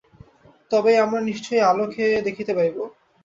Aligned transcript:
তবেই 0.71 0.97
আমরা 0.97 1.19
নিশ্চয়ই 1.21 1.67
আলোক 1.69 1.89
দেখিতে 2.23 2.51
পাইব। 2.55 2.77